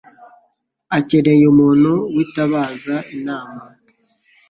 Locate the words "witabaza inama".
2.15-3.61